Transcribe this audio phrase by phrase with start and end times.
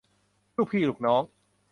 [0.55, 1.21] ลูกพี่ลูกน้อง